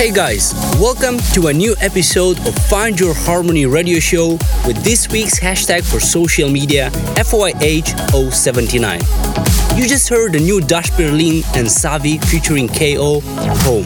Hey 0.00 0.08
guys, 0.10 0.54
welcome 0.80 1.18
to 1.34 1.48
a 1.48 1.52
new 1.52 1.76
episode 1.78 2.38
of 2.48 2.54
Find 2.70 2.98
Your 2.98 3.12
Harmony 3.12 3.66
radio 3.66 4.00
show 4.00 4.38
with 4.66 4.82
this 4.82 5.10
week's 5.10 5.38
hashtag 5.38 5.84
for 5.84 6.00
social 6.00 6.48
media 6.48 6.88
FYH079. 7.20 9.76
You 9.76 9.86
just 9.86 10.08
heard 10.08 10.32
the 10.32 10.38
new 10.38 10.62
Dash 10.62 10.88
Berlin 10.92 11.44
and 11.54 11.66
Savi 11.66 12.18
featuring 12.24 12.68
KO 12.68 13.20
Home. 13.20 13.84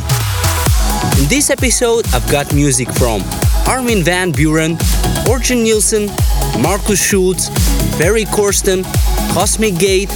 In 1.20 1.28
this 1.28 1.50
episode, 1.50 2.06
I've 2.14 2.30
got 2.30 2.54
music 2.54 2.88
from 2.92 3.24
Armin 3.66 4.04
van 4.04 4.32
Buuren, 4.32 4.76
Orjan 5.26 5.64
Nilsen, 5.64 6.06
Markus 6.62 7.04
Schulz, 7.04 7.48
Ferry 7.98 8.26
Corsten, 8.26 8.84
Cosmic 9.32 9.80
Gate, 9.80 10.10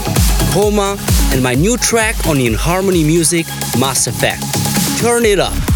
Coma, 0.52 0.96
and 1.32 1.42
my 1.42 1.56
new 1.56 1.76
track 1.76 2.24
on 2.28 2.38
In 2.38 2.54
Harmony 2.54 3.02
Music, 3.02 3.48
Mass 3.80 4.06
Effect. 4.06 4.44
Turn 5.00 5.24
it 5.24 5.40
up. 5.40 5.67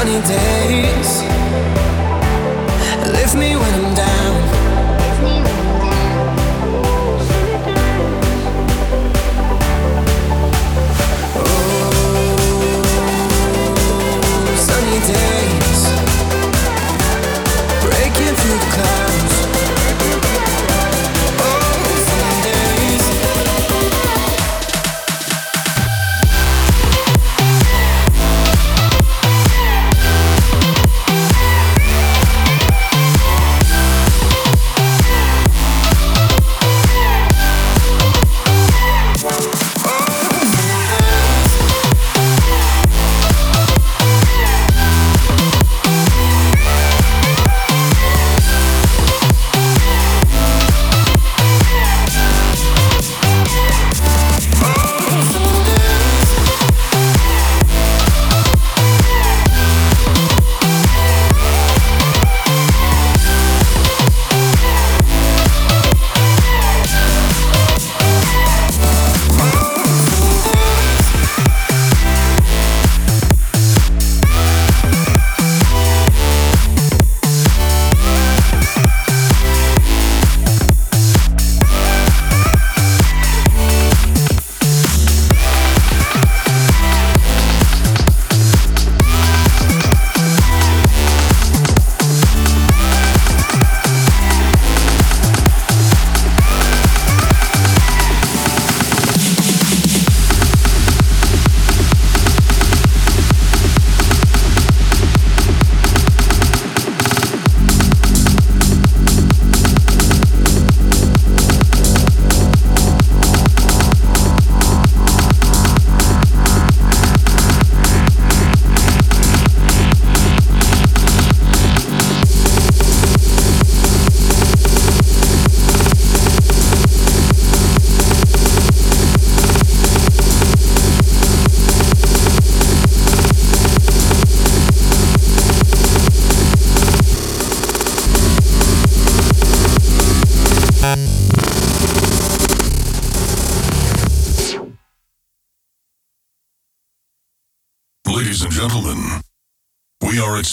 Sunny 0.00 0.20
days. 0.26 1.22
Lift 3.12 3.34
me 3.34 3.56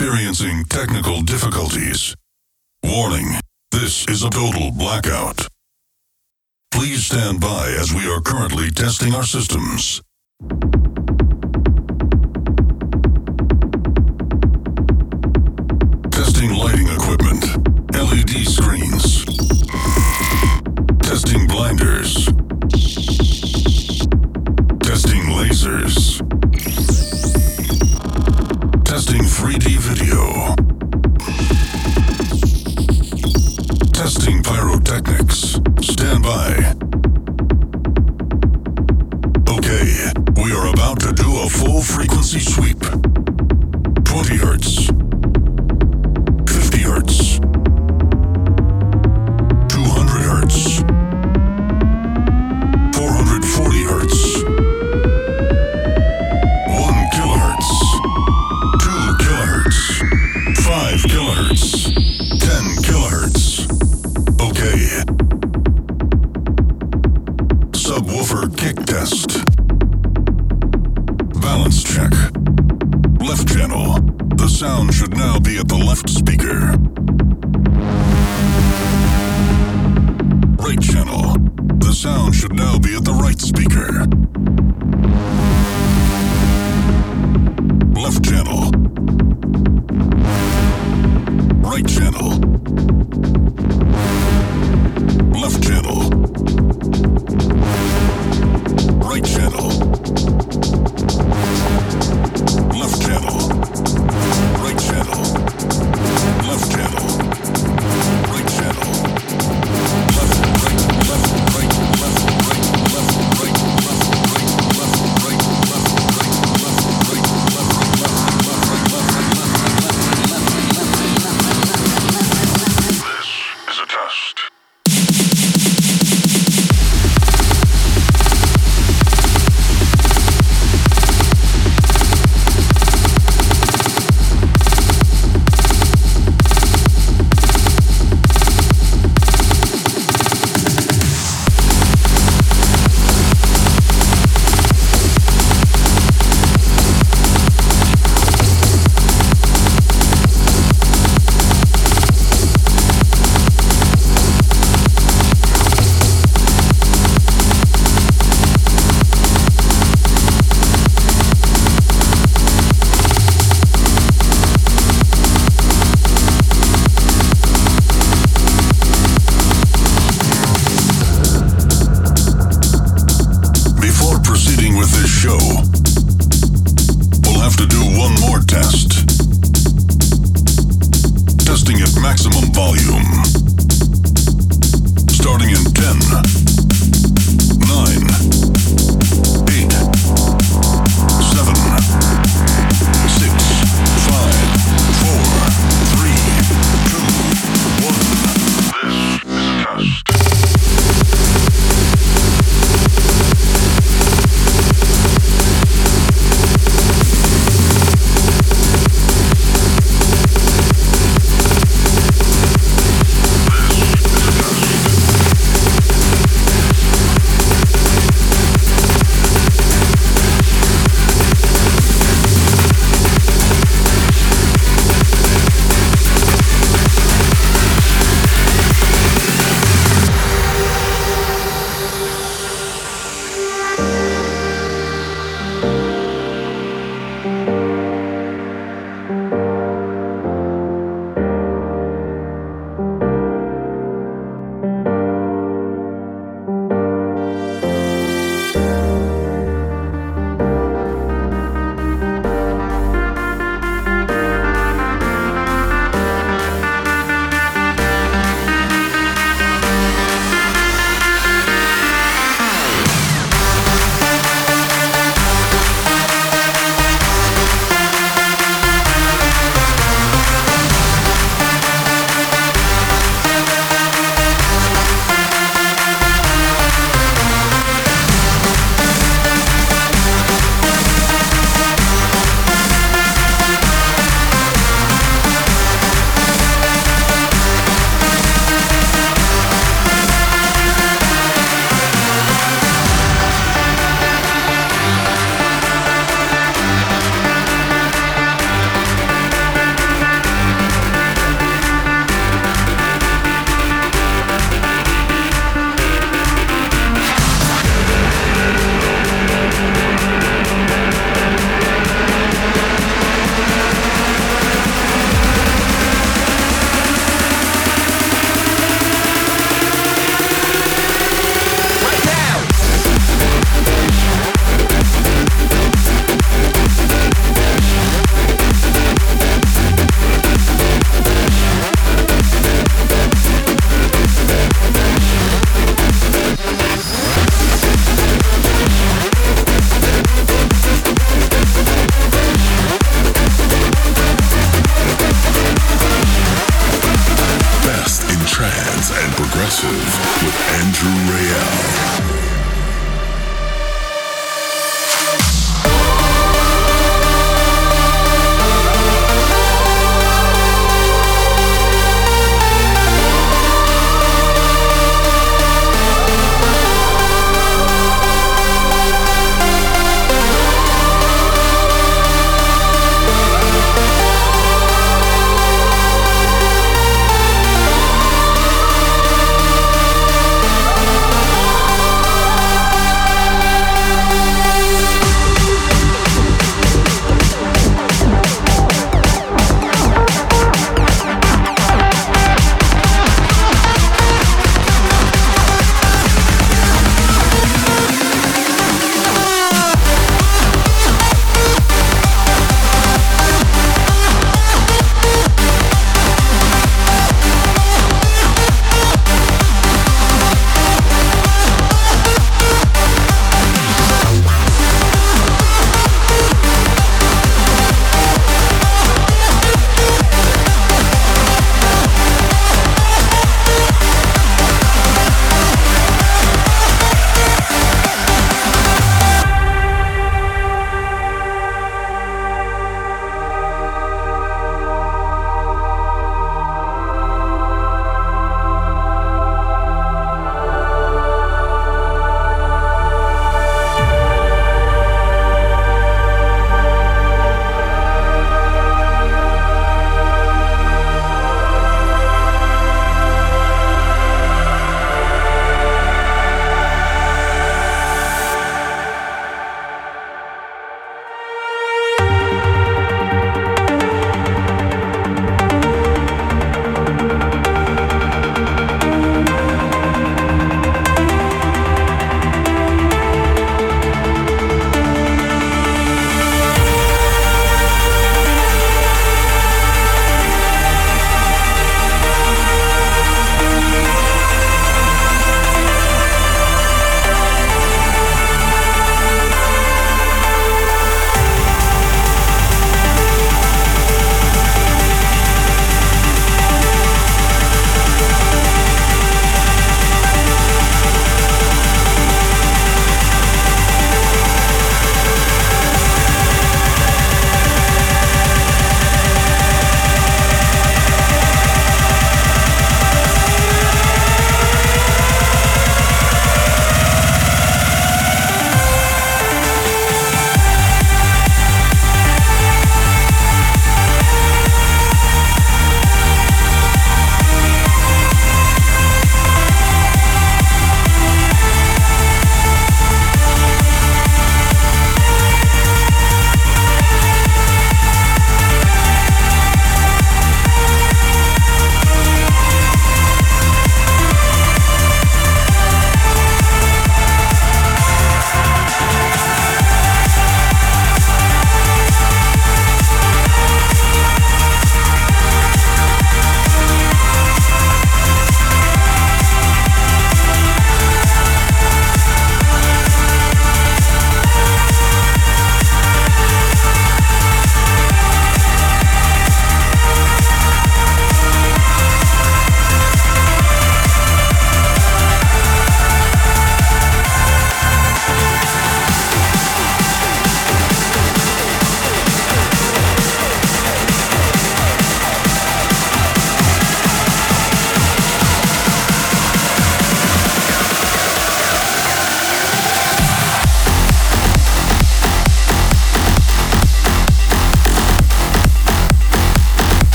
experiencing 0.00 0.64
technical 0.64 1.20
difficulties. 1.20 2.16
Warning, 2.82 3.34
this 3.70 4.06
is 4.08 4.24
a 4.24 4.30
total 4.30 4.70
blackout. 4.70 5.46
Please 6.70 7.04
stand 7.04 7.38
by 7.38 7.76
as 7.78 7.92
we 7.92 8.10
are 8.10 8.22
currently 8.22 8.70
testing 8.70 9.14
our 9.14 9.24
systems. 9.24 10.00
Testing 16.10 16.54
lighting 16.54 16.88
equipment, 16.88 17.44
LED 17.94 18.48
screens. 18.48 19.26
Testing 21.02 21.46
blinders. 21.46 22.24
Testing 24.80 25.24
lasers. 25.36 26.89
Testing 29.00 29.22
3D 29.22 29.78
video. 29.78 30.54
Testing 33.94 34.42
pyrotechnics. 34.42 35.58
Stand 35.80 36.22
by. 36.22 36.74
Okay, 39.48 40.12
we 40.42 40.52
are 40.52 40.66
about 40.68 41.00
to 41.00 41.14
do 41.14 41.40
a 41.40 41.48
full 41.48 41.80
frequency 41.80 42.40
sweep. 42.40 42.80
20 44.04 44.36
hertz. 44.36 44.99
Check. 71.94 72.12
Left 73.20 73.48
channel. 73.48 73.98
The 74.36 74.48
sound 74.48 74.94
should 74.94 75.16
now 75.16 75.40
be 75.40 75.58
at 75.58 75.66
the 75.66 75.76
left 75.76 76.08
speaker. 76.08 76.58
Right 80.64 80.80
channel. 80.80 81.34
The 81.78 81.92
sound 81.92 82.34
should 82.36 82.54
now 82.54 82.78
be 82.78 82.94
at 82.94 83.04
the 83.04 83.12
right 83.12 83.40
speaker. 83.40 84.06
Left 88.00 88.22
channel. 88.24 88.70
Right 91.70 91.86
channel. 91.88 92.99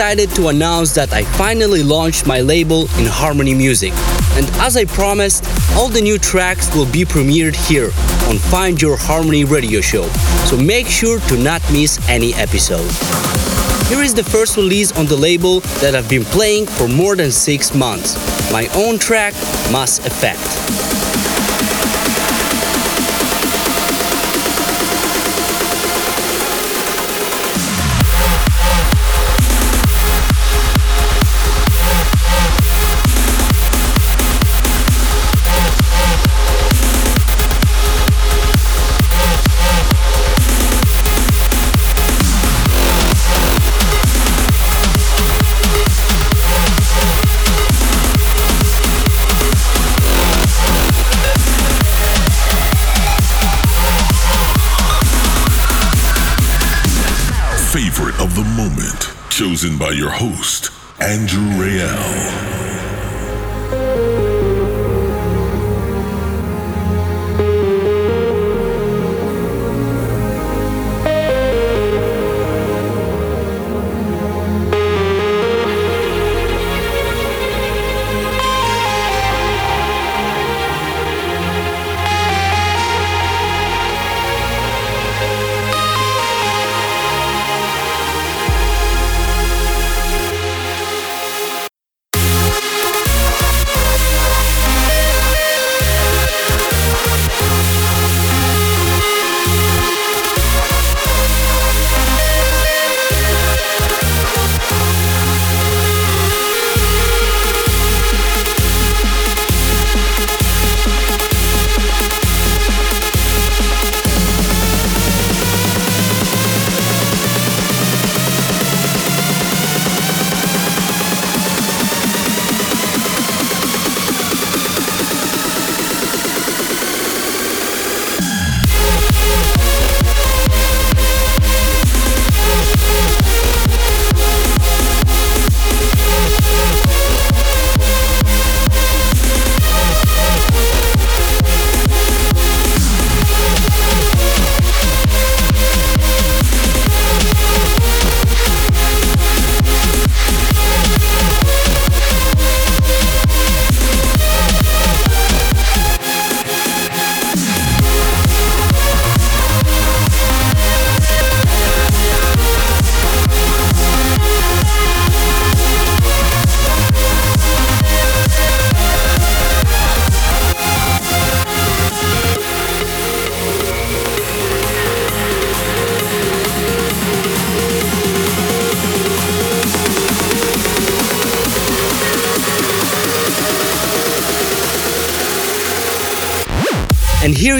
Excited 0.00 0.34
to 0.34 0.48
announce 0.48 0.94
that 0.94 1.12
I 1.12 1.24
finally 1.36 1.82
launched 1.82 2.26
my 2.26 2.40
label 2.40 2.84
in 2.96 3.04
Harmony 3.04 3.52
Music. 3.52 3.92
And 4.32 4.46
as 4.56 4.74
I 4.74 4.86
promised, 4.86 5.44
all 5.76 5.90
the 5.90 6.00
new 6.00 6.16
tracks 6.16 6.74
will 6.74 6.86
be 6.86 7.04
premiered 7.04 7.54
here 7.54 7.92
on 8.30 8.38
Find 8.38 8.80
Your 8.80 8.96
Harmony 8.96 9.44
radio 9.44 9.82
show. 9.82 10.04
So 10.46 10.56
make 10.56 10.86
sure 10.86 11.20
to 11.28 11.36
not 11.36 11.60
miss 11.70 12.00
any 12.08 12.32
episode. 12.32 12.90
Here 13.88 14.02
is 14.02 14.14
the 14.14 14.24
first 14.24 14.56
release 14.56 14.90
on 14.92 15.04
the 15.04 15.16
label 15.16 15.60
that 15.82 15.94
I've 15.94 16.08
been 16.08 16.24
playing 16.24 16.64
for 16.64 16.88
more 16.88 17.14
than 17.14 17.30
six 17.30 17.74
months. 17.74 18.16
My 18.50 18.68
own 18.68 18.98
track, 18.98 19.34
Mass 19.70 19.98
Effect. 19.98 20.99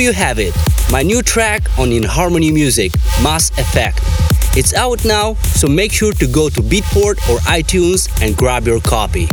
You 0.00 0.12
have 0.12 0.38
it, 0.38 0.54
my 0.90 1.02
new 1.02 1.22
track 1.22 1.62
on 1.78 1.92
In 1.92 2.02
Harmony 2.02 2.50
Music, 2.50 2.92
Mass 3.22 3.50
Effect. 3.58 4.00
It's 4.56 4.74
out 4.74 5.04
now, 5.04 5.34
so 5.34 5.68
make 5.68 5.92
sure 5.92 6.12
to 6.14 6.26
go 6.26 6.48
to 6.48 6.60
Beatport 6.60 7.18
or 7.28 7.38
iTunes 7.40 8.08
and 8.22 8.36
grab 8.36 8.66
your 8.66 8.80
copy. 8.80 9.28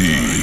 ID. 0.00 0.37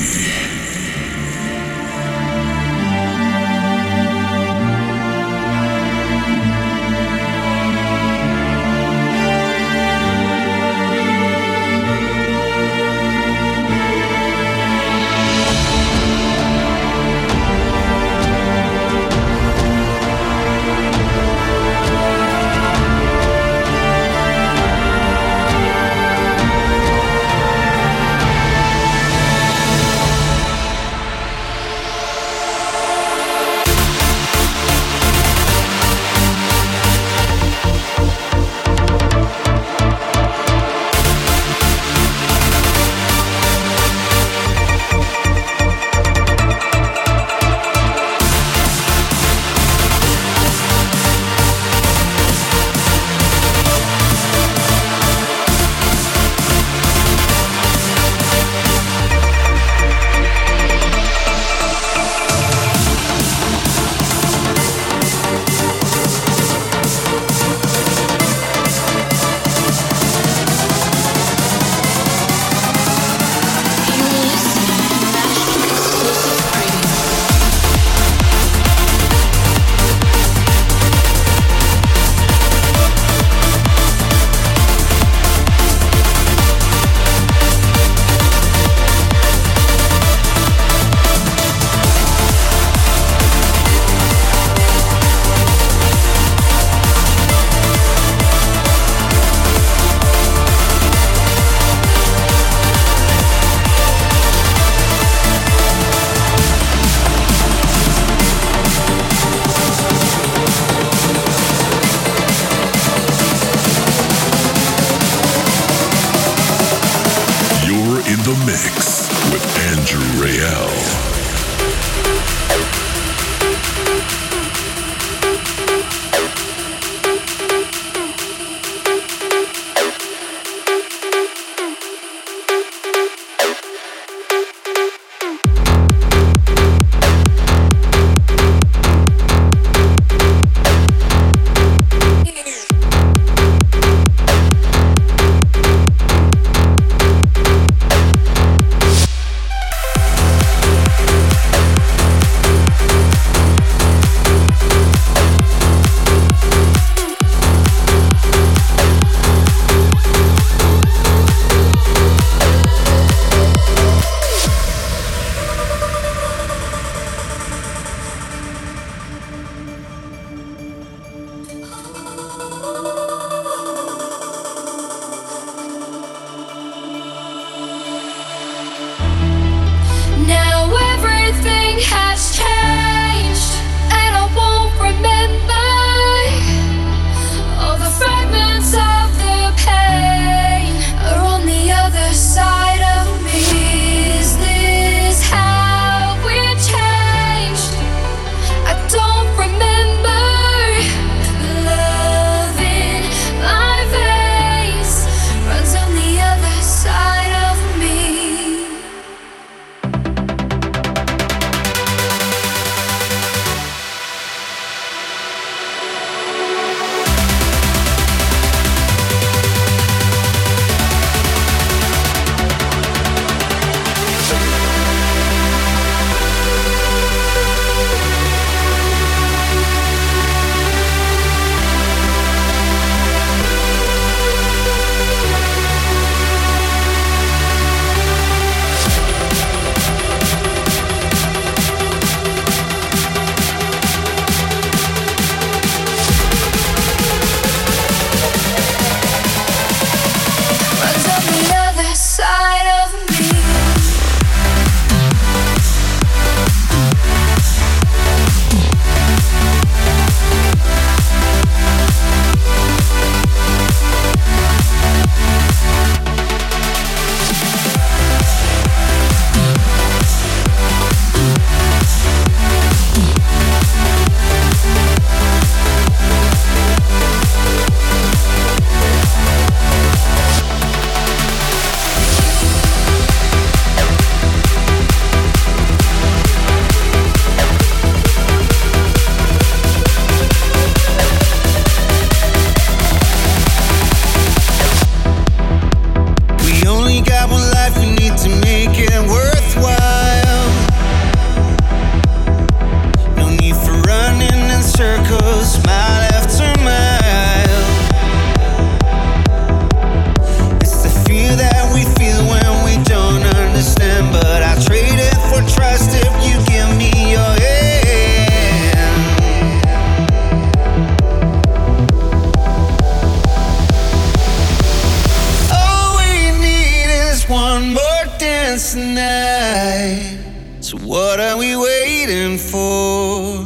we 331.56 331.62
waiting 331.62 332.38
for? 332.38 333.38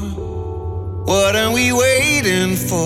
What 1.06 1.36
are 1.36 1.52
we 1.52 1.72
waiting 1.72 2.56
for? 2.56 2.78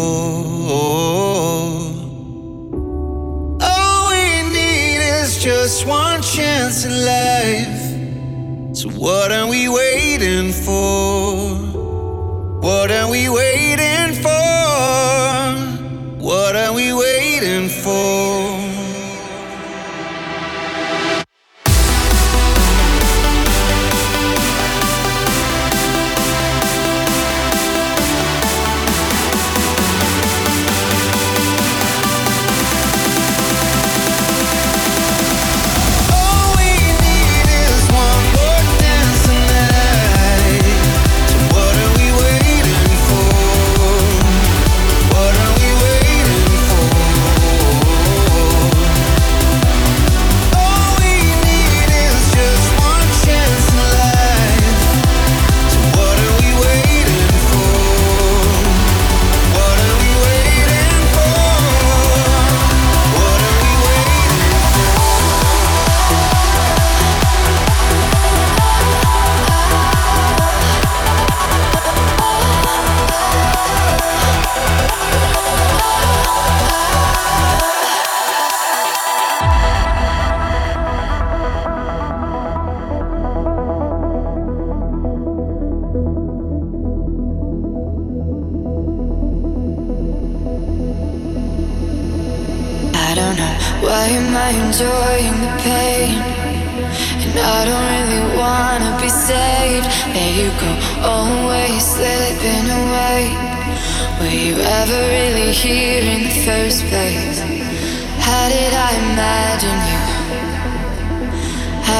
All 3.61 4.09
we 4.09 4.49
need 4.51 4.99
is 5.21 5.41
just 5.41 5.85
one 5.85 6.21
chance 6.21 6.85
in 6.85 7.05
life. 7.05 8.75
So, 8.75 8.89
what 8.89 9.31
are 9.31 9.47
we 9.47 9.69
waiting 9.69 10.51
for? 10.51 11.45
What 12.61 12.91
are 12.91 13.09
we 13.09 13.29
waiting 13.29 14.02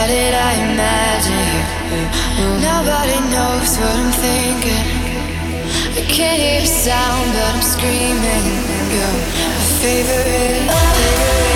How 0.03 0.09
did 0.09 0.33
I 0.33 0.53
imagine 0.73 1.47
you? 1.55 2.49
Nobody 2.59 3.19
knows 3.31 3.77
what 3.79 3.95
I'm 3.95 4.11
thinking. 4.11 4.85
I 5.95 6.03
can't 6.11 6.41
hear 6.41 6.59
a 6.61 6.65
sound, 6.65 7.31
but 7.31 7.55
I'm 7.55 7.61
screaming. 7.61 8.45
You're 8.91 9.07
my 9.07 9.63
favorite. 9.79 10.67
favorite. 10.67 11.52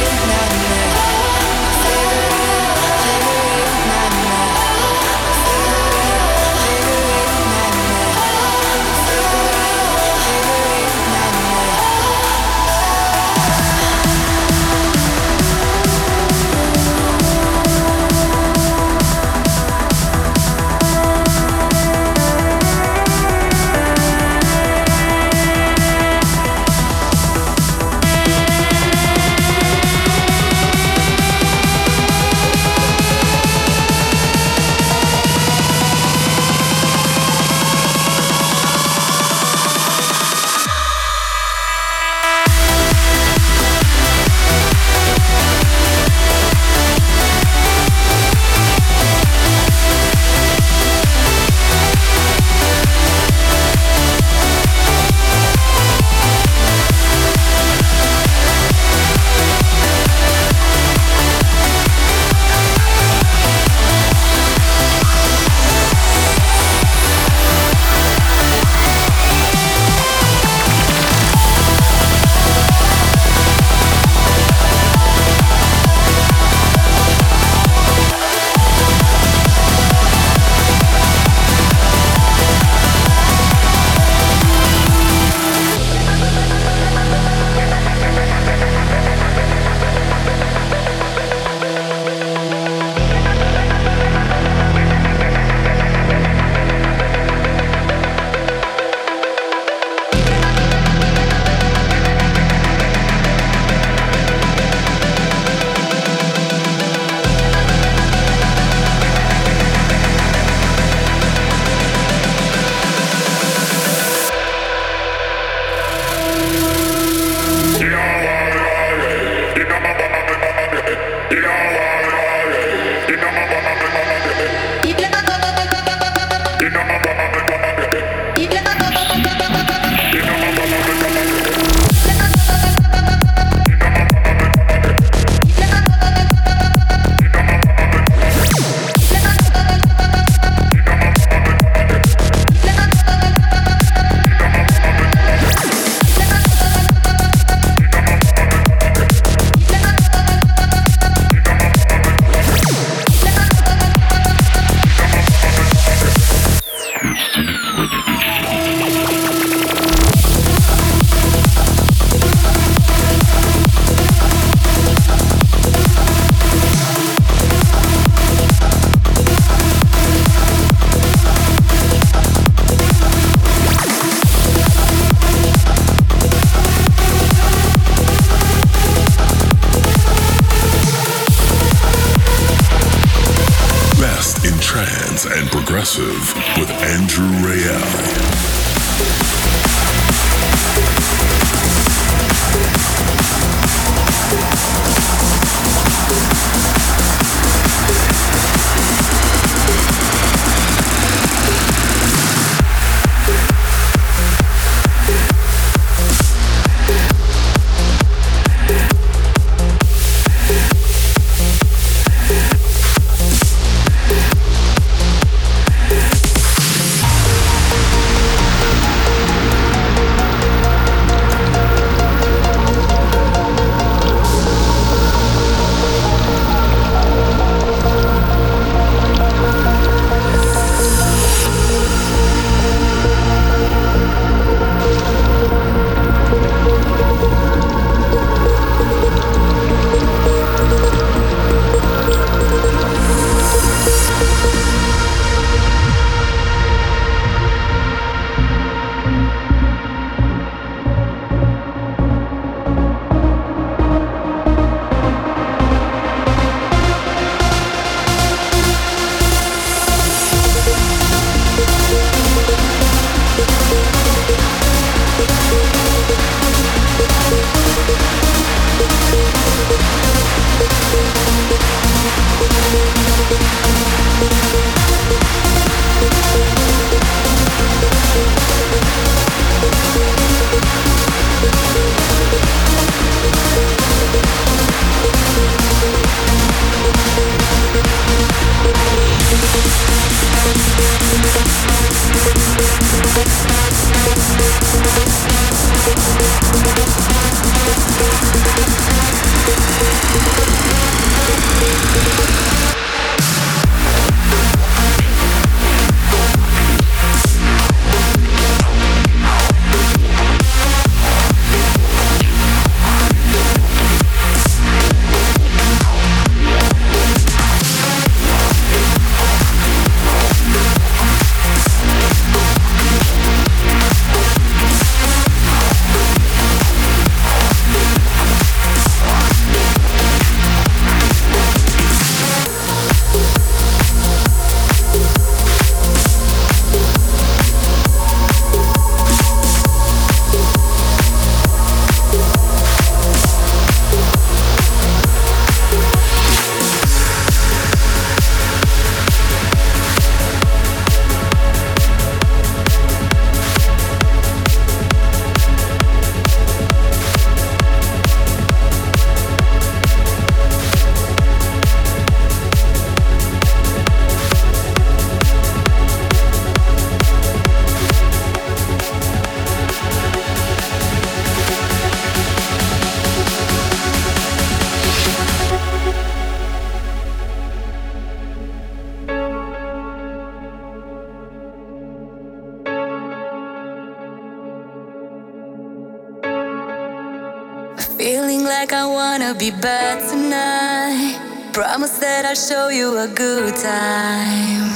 Be 389.51 389.61
bad 389.61 389.97
tonight. 390.09 391.53
Promise 391.53 391.99
that 391.99 392.25
I'll 392.25 392.35
show 392.35 392.67
you 392.67 392.97
a 392.97 393.07
good 393.07 393.55
time. 393.55 394.67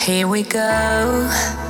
Here 0.00 0.26
we 0.26 0.42
go. 0.42 1.61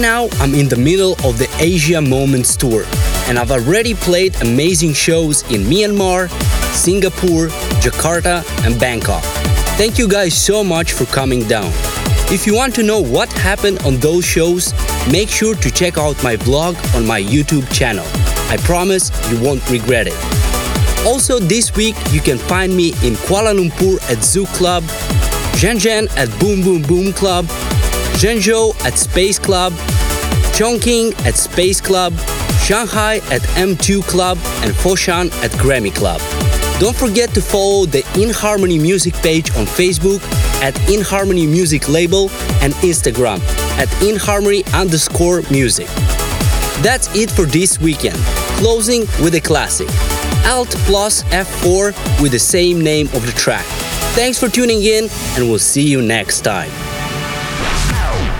Now, 0.00 0.30
I'm 0.40 0.54
in 0.54 0.66
the 0.66 0.78
middle 0.78 1.12
of 1.26 1.36
the 1.36 1.46
Asia 1.58 2.00
Moments 2.00 2.56
Tour, 2.56 2.84
and 3.28 3.38
I've 3.38 3.50
already 3.50 3.92
played 3.92 4.34
amazing 4.40 4.94
shows 4.94 5.42
in 5.52 5.60
Myanmar, 5.60 6.30
Singapore, 6.72 7.48
Jakarta, 7.82 8.42
and 8.64 8.80
Bangkok. 8.80 9.22
Thank 9.76 9.98
you 9.98 10.08
guys 10.08 10.32
so 10.32 10.64
much 10.64 10.92
for 10.92 11.04
coming 11.04 11.46
down. 11.46 11.70
If 12.32 12.46
you 12.46 12.54
want 12.54 12.74
to 12.76 12.82
know 12.82 12.98
what 12.98 13.30
happened 13.30 13.82
on 13.82 13.96
those 13.96 14.24
shows, 14.24 14.72
make 15.12 15.28
sure 15.28 15.54
to 15.54 15.70
check 15.70 15.98
out 15.98 16.16
my 16.24 16.36
vlog 16.36 16.76
on 16.96 17.06
my 17.06 17.20
YouTube 17.20 17.70
channel. 17.70 18.06
I 18.48 18.56
promise 18.56 19.10
you 19.30 19.38
won't 19.42 19.68
regret 19.68 20.06
it. 20.06 21.06
Also, 21.06 21.38
this 21.38 21.76
week 21.76 21.94
you 22.10 22.22
can 22.22 22.38
find 22.38 22.74
me 22.74 22.88
in 23.04 23.16
Kuala 23.28 23.52
Lumpur 23.52 24.00
at 24.10 24.18
Zouk 24.24 24.48
Club, 24.56 24.82
Shenzhen 25.60 26.08
at 26.16 26.30
Boom 26.40 26.62
Boom 26.62 26.80
Boom 26.80 27.12
Club, 27.12 27.44
Zhengzhou 28.18 28.74
at 28.84 28.98
Space 28.98 29.38
Club, 29.38 29.72
Chongqing 30.52 31.12
at 31.24 31.36
Space 31.36 31.80
Club, 31.80 32.12
Shanghai 32.64 33.16
at 33.30 33.42
M2 33.56 34.02
Club, 34.02 34.38
and 34.62 34.72
Foshan 34.72 35.30
at 35.42 35.50
Grammy 35.52 35.94
Club. 35.94 36.20
Don't 36.80 36.96
forget 36.96 37.34
to 37.34 37.42
follow 37.42 37.84
the 37.84 38.02
In 38.18 38.30
Harmony 38.30 38.78
Music 38.78 39.14
page 39.14 39.50
on 39.50 39.66
Facebook 39.66 40.22
at 40.62 40.74
In 40.90 41.02
Harmony 41.02 41.46
Music 41.46 41.88
Label 41.88 42.30
and 42.62 42.72
Instagram 42.74 43.40
at 43.78 43.88
In 44.02 44.16
Harmony 44.16 44.64
underscore 44.72 45.42
music. 45.50 45.88
That's 46.82 47.14
it 47.14 47.30
for 47.30 47.44
this 47.44 47.78
weekend. 47.80 48.16
Closing 48.56 49.02
with 49.22 49.34
a 49.34 49.40
classic. 49.40 49.88
Alt 50.46 50.70
plus 50.86 51.22
F4 51.24 52.22
with 52.22 52.32
the 52.32 52.38
same 52.38 52.80
name 52.80 53.08
of 53.08 53.26
the 53.26 53.32
track. 53.32 53.66
Thanks 54.14 54.38
for 54.38 54.48
tuning 54.48 54.82
in 54.82 55.08
and 55.36 55.48
we'll 55.48 55.58
see 55.58 55.86
you 55.86 56.00
next 56.00 56.40
time. 56.40 56.89